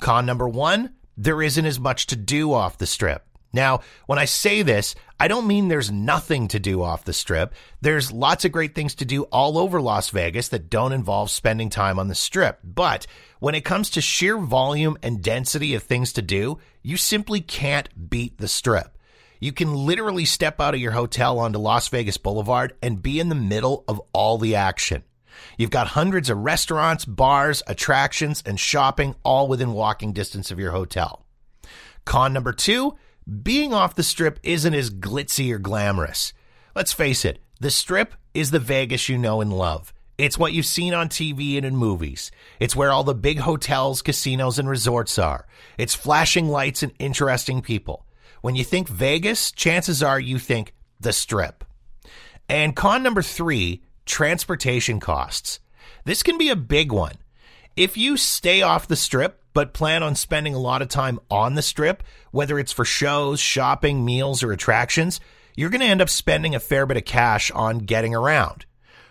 Con 0.00 0.26
number 0.26 0.48
one, 0.48 0.94
there 1.16 1.42
isn't 1.42 1.66
as 1.66 1.78
much 1.78 2.06
to 2.06 2.16
do 2.16 2.52
off 2.52 2.78
the 2.78 2.86
strip. 2.86 3.26
Now, 3.52 3.80
when 4.06 4.18
I 4.18 4.26
say 4.26 4.62
this, 4.62 4.94
I 5.18 5.26
don't 5.28 5.46
mean 5.46 5.68
there's 5.68 5.90
nothing 5.90 6.48
to 6.48 6.60
do 6.60 6.82
off 6.82 7.04
the 7.04 7.12
strip. 7.12 7.52
There's 7.80 8.12
lots 8.12 8.44
of 8.44 8.52
great 8.52 8.74
things 8.74 8.94
to 8.96 9.04
do 9.04 9.24
all 9.24 9.58
over 9.58 9.80
Las 9.80 10.10
Vegas 10.10 10.48
that 10.48 10.70
don't 10.70 10.92
involve 10.92 11.30
spending 11.30 11.68
time 11.68 11.98
on 11.98 12.08
the 12.08 12.14
strip. 12.14 12.60
But 12.62 13.06
when 13.40 13.54
it 13.54 13.64
comes 13.64 13.90
to 13.90 14.00
sheer 14.00 14.38
volume 14.38 14.96
and 15.02 15.22
density 15.22 15.74
of 15.74 15.82
things 15.82 16.12
to 16.14 16.22
do, 16.22 16.58
you 16.82 16.96
simply 16.96 17.40
can't 17.40 18.08
beat 18.08 18.38
the 18.38 18.48
strip. 18.48 18.96
You 19.40 19.52
can 19.52 19.74
literally 19.74 20.26
step 20.26 20.60
out 20.60 20.74
of 20.74 20.80
your 20.80 20.92
hotel 20.92 21.38
onto 21.38 21.58
Las 21.58 21.88
Vegas 21.88 22.18
Boulevard 22.18 22.74
and 22.82 23.02
be 23.02 23.18
in 23.18 23.30
the 23.30 23.34
middle 23.34 23.84
of 23.88 24.00
all 24.12 24.38
the 24.38 24.54
action. 24.54 25.02
You've 25.58 25.70
got 25.70 25.88
hundreds 25.88 26.30
of 26.30 26.38
restaurants, 26.38 27.04
bars, 27.04 27.62
attractions, 27.66 28.42
and 28.46 28.58
shopping 28.58 29.14
all 29.24 29.48
within 29.48 29.72
walking 29.72 30.12
distance 30.12 30.50
of 30.50 30.58
your 30.58 30.72
hotel. 30.72 31.24
Con 32.04 32.32
number 32.32 32.52
two, 32.52 32.96
being 33.42 33.72
off 33.72 33.94
the 33.94 34.02
strip 34.02 34.40
isn't 34.42 34.74
as 34.74 34.90
glitzy 34.90 35.52
or 35.52 35.58
glamorous. 35.58 36.32
Let's 36.74 36.92
face 36.92 37.24
it, 37.24 37.40
the 37.60 37.70
strip 37.70 38.14
is 38.34 38.50
the 38.50 38.58
Vegas 38.58 39.08
you 39.08 39.18
know 39.18 39.40
and 39.40 39.52
love. 39.52 39.92
It's 40.18 40.38
what 40.38 40.52
you've 40.52 40.66
seen 40.66 40.92
on 40.92 41.08
TV 41.08 41.56
and 41.56 41.64
in 41.64 41.76
movies. 41.76 42.30
It's 42.58 42.76
where 42.76 42.90
all 42.90 43.04
the 43.04 43.14
big 43.14 43.38
hotels, 43.38 44.02
casinos, 44.02 44.58
and 44.58 44.68
resorts 44.68 45.18
are. 45.18 45.46
It's 45.78 45.94
flashing 45.94 46.48
lights 46.48 46.82
and 46.82 46.92
interesting 46.98 47.62
people. 47.62 48.04
When 48.42 48.54
you 48.54 48.64
think 48.64 48.88
Vegas, 48.88 49.50
chances 49.50 50.02
are 50.02 50.20
you 50.20 50.38
think 50.38 50.74
the 51.00 51.12
strip. 51.12 51.64
And 52.50 52.76
con 52.76 53.02
number 53.02 53.22
three, 53.22 53.82
transportation 54.10 55.00
costs. 55.00 55.60
This 56.04 56.22
can 56.22 56.36
be 56.36 56.50
a 56.50 56.56
big 56.56 56.92
one. 56.92 57.14
If 57.76 57.96
you 57.96 58.16
stay 58.16 58.60
off 58.60 58.88
the 58.88 58.96
strip, 58.96 59.42
but 59.54 59.72
plan 59.72 60.02
on 60.02 60.14
spending 60.14 60.54
a 60.54 60.58
lot 60.58 60.82
of 60.82 60.88
time 60.88 61.20
on 61.30 61.54
the 61.54 61.62
strip, 61.62 62.02
whether 62.32 62.58
it's 62.58 62.72
for 62.72 62.84
shows, 62.84 63.40
shopping, 63.40 64.04
meals, 64.04 64.42
or 64.42 64.52
attractions, 64.52 65.20
you're 65.56 65.70
going 65.70 65.80
to 65.80 65.86
end 65.86 66.02
up 66.02 66.08
spending 66.08 66.54
a 66.54 66.60
fair 66.60 66.86
bit 66.86 66.96
of 66.96 67.04
cash 67.04 67.50
on 67.52 67.78
getting 67.78 68.14
around. 68.14 68.66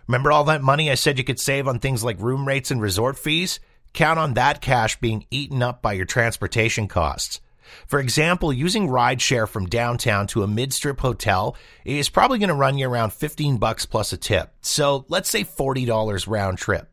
Remember 0.08 0.32
all 0.32 0.44
that 0.46 0.62
money 0.62 0.92
I 0.92 0.96
said 0.96 1.18
you 1.18 1.24
could 1.24 1.40
save 1.40 1.68
on 1.68 1.80
things 1.80 2.04
like 2.04 2.20
room 2.20 2.48
rates 2.48 2.72
and 2.72 2.82
resort 2.82 3.18
fees? 3.18 3.60
Count 3.94 4.20
on 4.20 4.34
that 4.34 4.62
cash 4.62 5.00
being 5.00 5.26
eaten 5.32 5.64
up 5.64 5.82
by 5.82 5.94
your 5.94 6.06
transportation 6.06 6.88
costs. 6.88 7.40
For 7.88 8.00
example, 8.00 8.54
using 8.54 8.88
rideshare 8.88 9.48
from 9.48 9.66
downtown 9.66 10.28
to 10.28 10.44
a 10.44 10.48
mid-strip 10.48 11.00
hotel 11.00 11.56
is 11.86 12.10
probably 12.10 12.40
going 12.40 12.50
to 12.50 12.56
run 12.56 12.78
you 12.78 12.88
around 12.88 13.14
15 13.14 13.58
bucks 13.58 13.86
plus 13.86 14.14
a 14.14 14.18
tip. 14.18 14.54
So 14.62 15.06
let's 15.10 15.30
say 15.30 15.44
$40 15.44 16.28
round 16.28 16.58
trip. 16.58 16.90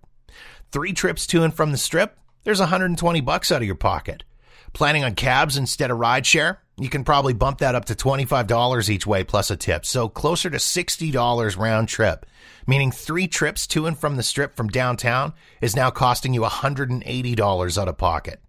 Three 0.73 0.93
trips 0.93 1.27
to 1.29 1.43
and 1.43 1.55
from 1.55 1.73
the 1.73 1.79
strip, 1.79 2.19
there's 2.45 2.61
120 2.61 3.21
bucks 3.21 3.51
out 3.51 3.63
of 3.63 3.67
your 3.67 3.75
pocket. 3.75 4.25
Planning 4.73 5.05
on 5.05 5.15
cabs 5.15 5.57
instead 5.57 5.91
of 5.91 5.99
rideshare? 5.99 6.59
You 6.79 6.91
can 6.91 7.05
probably 7.05 7.33
bump 7.33 7.61
that 7.61 7.75
up 7.75 7.87
to 7.87 7.95
$25 7.95 8.91
each 8.91 9.07
way 9.07 9.25
plus 9.25 9.51
a 9.51 9.57
tip. 9.57 9.87
So 9.87 10.11
closer 10.11 10.51
to 10.51 10.59
$60 10.59 11.57
round 11.57 11.89
trip, 11.89 12.27
meaning 12.67 12.93
three 12.93 13.27
trips 13.27 13.67
to 13.69 13.87
and 13.87 13.99
from 13.99 14.17
the 14.17 14.23
strip 14.23 14.55
from 14.55 14.69
downtown 14.69 15.33
is 15.63 15.75
now 15.75 15.91
costing 15.91 16.35
you 16.35 16.43
$180 16.43 17.79
out 17.79 17.89
of 17.89 17.97
pocket. 17.97 18.43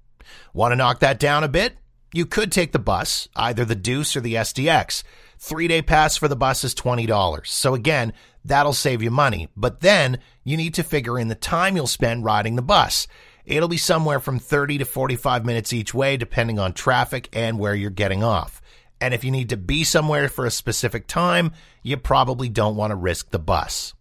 Want 0.53 0.74
to 0.74 0.75
knock 0.75 1.00
that 1.00 1.19
down 1.19 1.46
a 1.46 1.48
bit? 1.48 1.77
You 2.17 2.25
could 2.25 2.51
take 2.51 2.71
the 2.71 2.79
bus, 2.79 3.27
either 3.36 3.63
the 3.63 3.75
Deuce 3.75 4.15
or 4.15 4.21
the 4.21 4.33
SDX. 4.33 5.03
Three 5.38 5.67
day 5.67 5.83
pass 5.83 6.17
for 6.17 6.27
the 6.27 6.36
bus 6.36 6.63
is 6.63 6.74
$20. 6.74 7.45
So 7.45 7.75
again, 7.75 8.12
that'll 8.43 8.74
save 8.74 9.03
you 9.03 9.12
money. 9.12 9.50
But 9.55 9.81
then 9.81 10.17
you 10.43 10.57
need 10.57 10.74
to 10.74 10.83
figure 10.83 11.19
in 11.19 11.27
the 11.27 11.36
time 11.36 11.75
you'll 11.75 11.86
spend 11.86 12.25
riding 12.25 12.55
the 12.55 12.63
bus. 12.63 13.07
It'll 13.45 13.69
be 13.69 13.77
somewhere 13.77 14.19
from 14.19 14.39
30 14.39 14.79
to 14.79 14.86
45 14.86 15.45
minutes 15.45 15.71
each 15.71 15.93
way, 15.93 16.17
depending 16.17 16.57
on 16.57 16.74
traffic 16.74 17.29
and 17.33 17.59
where 17.59 17.75
you're 17.75 17.91
getting 17.91 18.24
off. 18.24 18.63
And 19.00 19.13
if 19.13 19.24
you 19.24 19.29
need 19.29 19.50
to 19.50 19.57
be 19.57 19.83
somewhere 19.83 20.27
for 20.27 20.47
a 20.47 20.50
specific 20.50 21.05
time, 21.05 21.51
you 21.83 21.97
probably 21.97 22.50
don't 22.50 22.77
want 22.77 22.89
to 22.89 22.95
risk 22.95 23.29
the 23.29 23.38
bus. 23.38 23.93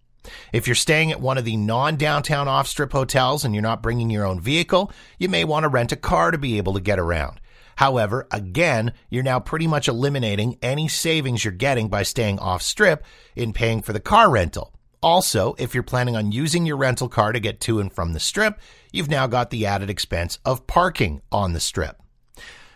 If 0.54 0.66
you're 0.66 0.74
staying 0.74 1.12
at 1.12 1.20
one 1.20 1.36
of 1.36 1.44
the 1.44 1.58
non 1.58 1.96
downtown 1.96 2.48
off 2.48 2.66
strip 2.66 2.92
hotels 2.92 3.44
and 3.44 3.54
you're 3.54 3.60
not 3.60 3.82
bringing 3.82 4.08
your 4.08 4.24
own 4.24 4.40
vehicle, 4.40 4.90
you 5.18 5.28
may 5.28 5.44
want 5.44 5.64
to 5.64 5.68
rent 5.68 5.92
a 5.92 5.96
car 5.96 6.30
to 6.30 6.38
be 6.38 6.56
able 6.56 6.72
to 6.72 6.80
get 6.80 6.98
around. 6.98 7.42
However, 7.76 8.26
again, 8.30 8.92
you're 9.10 9.22
now 9.22 9.38
pretty 9.38 9.66
much 9.66 9.86
eliminating 9.86 10.58
any 10.62 10.88
savings 10.88 11.44
you're 11.44 11.52
getting 11.52 11.88
by 11.88 12.02
staying 12.02 12.38
off 12.38 12.62
strip 12.62 13.04
in 13.34 13.52
paying 13.52 13.82
for 13.82 13.92
the 13.92 14.00
car 14.00 14.30
rental. 14.30 14.72
Also, 15.02 15.54
if 15.58 15.74
you're 15.74 15.82
planning 15.82 16.16
on 16.16 16.32
using 16.32 16.66
your 16.66 16.78
rental 16.78 17.08
car 17.08 17.32
to 17.32 17.38
get 17.38 17.60
to 17.60 17.78
and 17.78 17.92
from 17.92 18.12
the 18.12 18.20
strip, 18.20 18.58
you've 18.92 19.10
now 19.10 19.26
got 19.26 19.50
the 19.50 19.66
added 19.66 19.90
expense 19.90 20.38
of 20.44 20.66
parking 20.66 21.20
on 21.30 21.52
the 21.52 21.60
strip. 21.60 22.00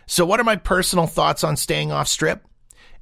So, 0.07 0.27
what 0.27 0.39
are 0.39 0.45
my 0.45 0.57
personal 0.57 1.07
thoughts 1.07 1.43
on 1.45 1.57
staying 1.57 1.91
off 1.93 2.07
strip? 2.07 2.45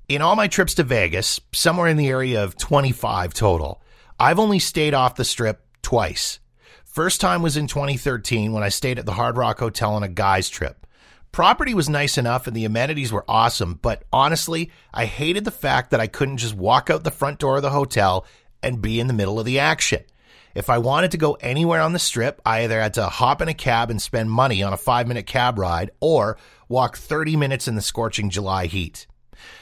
In 0.09 0.23
all 0.23 0.37
my 0.37 0.47
trips 0.47 0.75
to 0.75 0.85
Vegas, 0.85 1.41
somewhere 1.53 1.89
in 1.89 1.97
the 1.97 2.09
area 2.09 2.43
of 2.43 2.57
25 2.57 3.35
total, 3.35 3.83
I've 4.21 4.39
only 4.39 4.61
stayed 4.61 4.95
off 4.95 5.17
the 5.17 5.25
strip 5.25 5.67
twice. 5.83 6.39
First 6.85 7.21
time 7.21 7.43
was 7.43 7.57
in 7.57 7.67
2013 7.67 8.53
when 8.53 8.63
I 8.63 8.69
stayed 8.69 8.99
at 8.99 9.07
the 9.07 9.13
Hard 9.13 9.37
Rock 9.37 9.59
Hotel 9.59 9.95
on 9.95 10.03
a 10.03 10.09
guy's 10.09 10.49
trip. 10.49 10.87
Property 11.33 11.75
was 11.75 11.89
nice 11.89 12.19
enough 12.19 12.47
and 12.47 12.57
the 12.57 12.65
amenities 12.65 13.13
were 13.13 13.25
awesome, 13.29 13.79
but 13.81 14.03
honestly, 14.13 14.71
I 14.93 15.05
hated 15.05 15.45
the 15.45 15.51
fact 15.51 15.91
that 15.91 16.01
I 16.01 16.07
couldn't 16.07 16.39
just 16.39 16.55
walk 16.55 16.91
out 16.91 17.05
the 17.05 17.11
front 17.11 17.39
door 17.39 17.57
of 17.57 17.63
the 17.63 17.71
hotel 17.71 18.27
and 18.63 18.83
be 18.83 18.99
in 18.99 19.07
the 19.07 19.13
middle 19.13 19.39
of 19.39 19.47
the 19.47 19.59
action. 19.59 20.03
If 20.55 20.71
I 20.71 20.79
wanted 20.79 21.13
to 21.13 21.19
go 21.19 21.35
anywhere 21.35 21.81
on 21.81 21.93
the 21.93 21.99
strip, 21.99 22.41
I 22.45 22.65
either 22.65 22.81
had 22.81 22.95
to 22.95 23.07
hop 23.07 23.41
in 23.43 23.49
a 23.49 23.55
cab 23.55 23.91
and 23.91 24.03
spend 24.03 24.31
money 24.31 24.63
on 24.63 24.73
a 24.73 24.79
five 24.79 25.07
minute 25.07 25.27
cab 25.27 25.59
ride 25.59 25.91
or 26.01 26.39
walk 26.69 26.97
30 26.97 27.37
minutes 27.37 27.69
in 27.69 27.77
the 27.77 27.83
scorching 27.83 28.31
July 28.31 28.67
heat. 28.67 29.07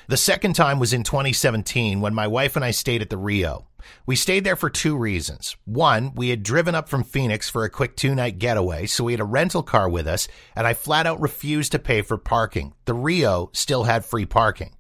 The 0.08 0.16
second 0.16 0.54
time 0.54 0.78
was 0.78 0.92
in 0.92 1.02
2017 1.02 2.00
when 2.00 2.14
my 2.14 2.26
wife 2.26 2.56
and 2.56 2.64
I 2.64 2.70
stayed 2.70 3.02
at 3.02 3.10
the 3.10 3.16
Rio. 3.16 3.66
We 4.04 4.16
stayed 4.16 4.44
there 4.44 4.56
for 4.56 4.70
two 4.70 4.96
reasons. 4.96 5.56
One, 5.64 6.12
we 6.14 6.30
had 6.30 6.42
driven 6.42 6.74
up 6.74 6.88
from 6.88 7.04
Phoenix 7.04 7.48
for 7.48 7.64
a 7.64 7.70
quick 7.70 7.96
two 7.96 8.14
night 8.14 8.38
getaway, 8.38 8.86
so 8.86 9.04
we 9.04 9.12
had 9.12 9.20
a 9.20 9.24
rental 9.24 9.62
car 9.62 9.88
with 9.88 10.06
us, 10.06 10.28
and 10.54 10.66
I 10.66 10.74
flat 10.74 11.06
out 11.06 11.20
refused 11.20 11.72
to 11.72 11.78
pay 11.78 12.02
for 12.02 12.18
parking. 12.18 12.74
The 12.84 12.94
Rio 12.94 13.50
still 13.52 13.84
had 13.84 14.04
free 14.04 14.26
parking. 14.26 14.76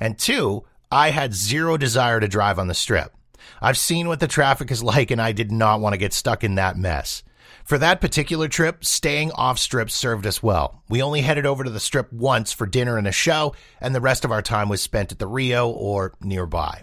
And 0.00 0.18
two, 0.18 0.64
I 0.90 1.10
had 1.10 1.34
zero 1.34 1.76
desire 1.76 2.20
to 2.20 2.28
drive 2.28 2.58
on 2.58 2.68
the 2.68 2.74
strip. 2.74 3.12
I've 3.60 3.78
seen 3.78 4.08
what 4.08 4.20
the 4.20 4.28
traffic 4.28 4.70
is 4.70 4.82
like, 4.82 5.10
and 5.10 5.20
I 5.20 5.32
did 5.32 5.52
not 5.52 5.80
want 5.80 5.94
to 5.94 5.98
get 5.98 6.12
stuck 6.12 6.44
in 6.44 6.56
that 6.56 6.76
mess. 6.76 7.22
For 7.66 7.78
that 7.78 8.00
particular 8.00 8.46
trip, 8.46 8.84
staying 8.84 9.32
off 9.32 9.58
strip 9.58 9.90
served 9.90 10.24
us 10.24 10.40
well. 10.40 10.84
We 10.88 11.02
only 11.02 11.22
headed 11.22 11.46
over 11.46 11.64
to 11.64 11.70
the 11.70 11.80
strip 11.80 12.12
once 12.12 12.52
for 12.52 12.64
dinner 12.64 12.96
and 12.96 13.08
a 13.08 13.12
show, 13.12 13.56
and 13.80 13.92
the 13.92 14.00
rest 14.00 14.24
of 14.24 14.30
our 14.30 14.40
time 14.40 14.68
was 14.68 14.80
spent 14.80 15.10
at 15.10 15.18
the 15.18 15.26
Rio 15.26 15.68
or 15.68 16.14
nearby. 16.20 16.82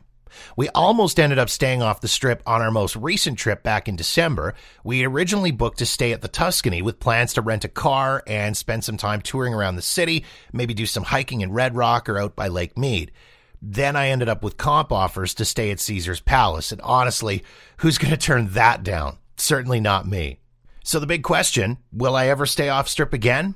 We 0.58 0.68
almost 0.70 1.22
ended 1.22 1.40
up 1.40 1.50
staying 1.50 1.82
off 1.82 2.02
the 2.02 2.10
strip 2.10 2.44
on 2.46 2.62
our 2.62 2.70
most 2.70 2.98
recent 2.98 3.40
trip 3.40 3.64
back 3.64 3.88
in 3.88 3.96
December. 3.96 4.56
We 4.84 5.06
originally 5.06 5.52
booked 5.52 5.78
to 5.78 5.86
stay 5.86 6.12
at 6.12 6.22
the 6.22 6.28
Tuscany 6.28 6.82
with 6.82 7.00
plans 7.00 7.32
to 7.36 7.42
rent 7.42 7.64
a 7.64 7.70
car 7.70 8.22
and 8.28 8.58
spend 8.58 8.84
some 8.84 8.98
time 8.98 9.22
touring 9.22 9.54
around 9.54 9.78
the 9.78 9.82
city, 9.82 10.26
maybe 10.52 10.74
do 10.74 10.86
some 10.86 11.04
hiking 11.04 11.40
in 11.40 11.54
Red 11.54 11.78
Rock 11.78 12.10
or 12.10 12.20
out 12.20 12.36
by 12.36 12.50
Lake 12.50 12.78
Mead. 12.78 13.14
Then 13.62 13.96
I 13.96 14.10
ended 14.10 14.28
up 14.28 14.44
with 14.44 14.58
comp 14.58 14.92
offers 14.92 15.34
to 15.36 15.46
stay 15.46 15.72
at 15.72 15.80
Caesar's 15.80 16.20
Palace. 16.20 16.74
And 16.74 16.82
honestly, 16.82 17.42
who's 17.78 17.98
going 17.98 18.12
to 18.12 18.18
turn 18.18 18.50
that 18.50 18.84
down? 18.84 19.20
Certainly 19.38 19.80
not 19.80 20.06
me. 20.06 20.40
So 20.84 21.00
the 21.00 21.08
big 21.08 21.24
question 21.24 21.78
will 21.92 22.16
I 22.16 22.28
ever 22.28 22.46
stay 22.46 22.70
off 22.70 22.90
strip 22.90 23.14
again? 23.14 23.56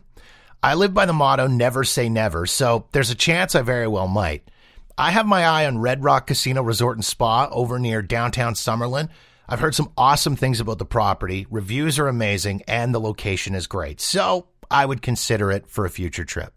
I 0.64 0.74
live 0.74 0.94
by 0.94 1.06
the 1.06 1.14
motto 1.14 1.48
never 1.48 1.84
say 1.84 2.10
never, 2.10 2.46
so 2.48 2.88
there's 2.92 3.12
a 3.12 3.16
chance 3.16 3.54
I 3.54 3.62
very 3.62 3.88
well 3.88 4.08
might. 4.08 4.50
I 4.98 5.12
have 5.12 5.28
my 5.28 5.46
eye 5.46 5.68
on 5.68 5.78
Red 5.78 6.04
Rock 6.04 6.26
Casino 6.26 6.64
Resort 6.64 6.98
and 6.98 7.06
Spa 7.06 7.48
over 7.52 7.78
near 7.78 8.02
downtown 8.02 8.56
Summerlin. 8.56 9.10
I've 9.48 9.60
heard 9.60 9.76
some 9.76 9.94
awesome 9.96 10.36
things 10.36 10.60
about 10.60 10.80
the 10.80 10.86
property. 10.86 11.46
Reviews 11.52 12.00
are 12.00 12.08
amazing 12.08 12.64
and 12.68 12.94
the 12.94 13.00
location 13.00 13.54
is 13.54 13.68
great. 13.68 14.02
So 14.02 14.48
I 14.72 14.86
would 14.86 15.02
consider 15.02 15.52
it 15.52 15.70
for 15.70 15.86
a 15.86 15.90
future 15.90 16.26
trip. 16.26 16.54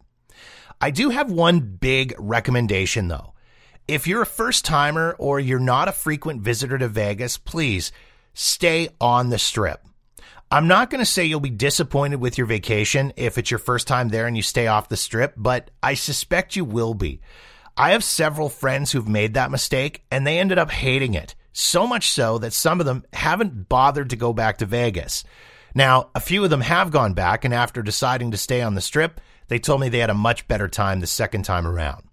I 0.81 0.91
do 0.91 1.11
have 1.11 1.31
one 1.31 1.61
big 1.61 2.15
recommendation 2.19 3.09
though. 3.09 3.35
If 3.87 4.07
you're 4.07 4.23
a 4.23 4.27
first 4.27 4.65
timer 4.65 5.15
or 5.19 5.39
you're 5.39 5.59
not 5.59 5.89
a 5.89 5.93
frequent 5.93 6.43
visitor 6.43 6.79
to 6.79 6.89
Vegas, 6.89 7.37
please 7.37 7.93
stay 8.33 8.89
on 9.01 9.29
the 9.29 9.39
strip. 9.39 9.85
I'm 10.53 10.67
not 10.67 10.91
going 10.91 10.99
to 10.99 11.07
say 11.07 11.27
you'll 11.27 11.39
be 11.39 11.49
disappointed 11.49 12.21
with 12.21 12.37
your 12.37 12.49
vacation 12.49 13.13
if 13.15 13.39
it's 13.39 13.53
your 13.53 13.59
first 13.59 13.87
time 13.87 14.09
there 14.09 14.27
and 14.27 14.37
you 14.37 14.43
stay 14.43 14.67
off 14.67 14.89
the 14.89 14.97
strip, 14.97 15.35
but 15.37 15.71
I 15.81 15.95
suspect 15.95 16.57
you 16.57 16.65
will 16.65 16.93
be. 16.93 17.21
I 17.77 17.93
have 17.93 18.03
several 18.03 18.49
friends 18.49 18.91
who've 18.91 19.07
made 19.07 19.35
that 19.35 19.53
mistake 19.53 20.03
and 20.11 20.27
they 20.27 20.41
ended 20.41 20.59
up 20.59 20.73
hating 20.73 21.15
it. 21.15 21.37
So 21.53 21.87
much 21.87 22.11
so 22.11 22.39
that 22.39 22.53
some 22.53 22.81
of 22.81 22.87
them 22.87 23.05
haven't 23.13 23.69
bothered 23.69 24.11
to 24.11 24.17
go 24.17 24.33
back 24.33 24.59
to 24.59 24.67
Vegas. 24.67 25.23
Now, 25.73 26.11
a 26.17 26.21
few 26.21 26.43
of 26.43 26.51
them 26.51 26.63
have 26.63 26.91
gone 26.91 27.15
back, 27.15 27.45
and 27.45 27.55
after 27.55 27.81
deciding 27.81 28.33
to 28.33 28.37
stay 28.37 28.61
on 28.61 28.75
the 28.75 28.81
strip, 28.81 29.21
they 29.47 29.61
told 29.61 29.81
me 29.81 29.89
they 29.89 29.99
had 29.99 30.11
a 30.11 30.15
much 30.15 30.49
better 30.49 30.67
time 30.67 30.99
the 30.99 31.07
second 31.07 31.45
time 31.45 31.67
around. 31.67 32.10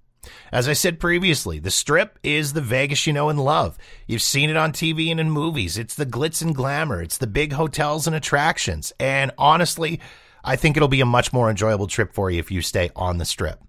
As 0.51 0.67
I 0.67 0.73
said 0.73 0.99
previously, 0.99 1.59
the 1.59 1.71
strip 1.71 2.19
is 2.23 2.53
the 2.53 2.61
Vegas 2.61 3.07
you 3.07 3.13
know 3.13 3.29
and 3.29 3.43
love. 3.43 3.77
You've 4.07 4.21
seen 4.21 4.49
it 4.49 4.57
on 4.57 4.71
TV 4.71 5.11
and 5.11 5.19
in 5.19 5.31
movies. 5.31 5.77
It's 5.77 5.95
the 5.95 6.05
glitz 6.05 6.41
and 6.41 6.55
glamour. 6.55 7.01
It's 7.01 7.17
the 7.17 7.27
big 7.27 7.53
hotels 7.53 8.07
and 8.07 8.15
attractions. 8.15 8.93
And 8.99 9.31
honestly, 9.37 9.99
I 10.43 10.55
think 10.55 10.77
it'll 10.77 10.87
be 10.87 11.01
a 11.01 11.05
much 11.05 11.33
more 11.33 11.49
enjoyable 11.49 11.87
trip 11.87 12.13
for 12.13 12.31
you 12.31 12.39
if 12.39 12.51
you 12.51 12.61
stay 12.61 12.89
on 12.95 13.17
the 13.17 13.25
strip. 13.25 13.59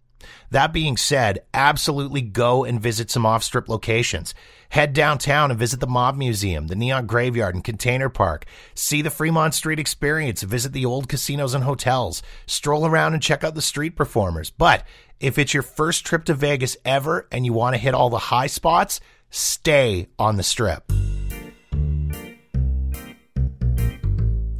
That 0.50 0.72
being 0.72 0.96
said, 0.96 1.40
absolutely 1.52 2.22
go 2.22 2.64
and 2.64 2.80
visit 2.80 3.10
some 3.10 3.26
off 3.26 3.42
strip 3.42 3.68
locations. 3.68 4.34
Head 4.70 4.92
downtown 4.92 5.50
and 5.50 5.58
visit 5.58 5.80
the 5.80 5.86
Mob 5.86 6.16
Museum, 6.16 6.66
the 6.66 6.76
Neon 6.76 7.06
Graveyard, 7.06 7.54
and 7.54 7.64
Container 7.64 8.08
Park. 8.08 8.44
See 8.74 9.02
the 9.02 9.10
Fremont 9.10 9.54
Street 9.54 9.78
Experience. 9.78 10.42
Visit 10.42 10.72
the 10.72 10.84
old 10.84 11.08
casinos 11.08 11.54
and 11.54 11.64
hotels. 11.64 12.22
Stroll 12.46 12.86
around 12.86 13.14
and 13.14 13.22
check 13.22 13.44
out 13.44 13.54
the 13.54 13.62
street 13.62 13.96
performers. 13.96 14.50
But 14.50 14.84
if 15.20 15.38
it's 15.38 15.52
your 15.52 15.62
first 15.62 16.06
trip 16.06 16.24
to 16.24 16.34
Vegas 16.34 16.76
ever 16.84 17.26
and 17.32 17.44
you 17.44 17.52
want 17.52 17.74
to 17.74 17.78
hit 17.78 17.94
all 17.94 18.10
the 18.10 18.18
high 18.18 18.46
spots, 18.46 19.00
stay 19.30 20.08
on 20.18 20.36
the 20.36 20.42
strip. 20.42 20.90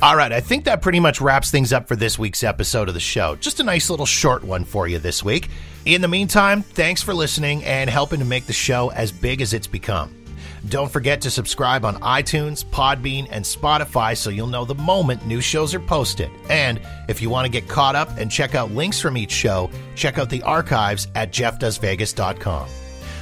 All 0.01 0.15
right, 0.15 0.33
I 0.33 0.41
think 0.41 0.65
that 0.65 0.81
pretty 0.81 1.01
much 1.01 1.21
wraps 1.21 1.51
things 1.51 1.73
up 1.73 1.89
for 1.89 1.97
this 1.97 2.19
week's 2.19 2.45
episode 2.45 2.87
of 2.87 2.95
the 2.95 3.01
show. 3.01 3.35
Just 3.35 3.59
a 3.59 3.65
nice 3.65 3.91
little 3.91 4.07
short 4.07 4.45
one 4.45 4.65
for 4.65 4.87
you 4.87 5.01
this 5.01 5.25
week. 5.25 5.49
In 5.87 6.03
the 6.03 6.09
meantime, 6.09 6.63
thanks 6.63 7.03
for 7.03 7.13
listening 7.13 7.65
and 7.65 7.91
helping 7.91 8.21
to 8.21 8.25
make 8.25 8.47
the 8.47 8.53
show 8.53 8.91
as 8.93 9.11
big 9.11 9.41
as 9.41 9.53
it's 9.53 9.67
become. 9.67 10.15
Don't 10.69 10.91
forget 10.91 11.21
to 11.23 11.31
subscribe 11.31 11.85
on 11.85 11.97
iTunes, 11.97 12.65
Podbean, 12.65 13.29
and 13.31 13.45
Spotify 13.45 14.17
so 14.17 14.31
you'll 14.31 14.47
know 14.49 14.65
the 14.65 14.75
moment 14.75 15.27
new 15.27 15.41
shows 15.41 15.75
are 15.75 15.81
posted. 15.81 16.31
And 16.51 16.81
if 17.09 17.23
you 17.23 17.31
want 17.31 17.47
to 17.47 17.53
get 17.53 17.69
caught 17.69 17.95
up 17.95 18.09
and 18.19 18.31
check 18.31 18.55
out 18.55 18.73
links 18.73 19.01
from 19.01 19.17
each 19.17 19.31
show, 19.31 19.71
check 19.95 20.19
out 20.19 20.31
the 20.31 20.43
archives 20.43 21.09
at 21.15 21.33
jeffdoesvegas.com. 21.33 22.69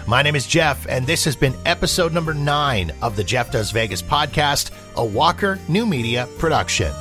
My 0.09 0.23
name 0.23 0.37
is 0.37 0.47
Jeff, 0.47 0.87
and 0.88 1.05
this 1.07 1.25
has 1.25 1.35
been 1.35 1.55
episode 1.66 2.12
number 2.12 2.33
nine 2.33 2.93
of 3.02 3.16
the 3.16 3.25
Jeff 3.25 3.50
Does 3.50 3.73
Vegas 3.73 4.02
podcast, 4.02 4.71
a 4.95 5.05
Walker 5.05 5.59
New 5.69 5.85
Media 5.85 6.28
production. 6.38 6.93